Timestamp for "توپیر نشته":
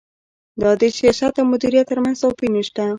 2.23-2.83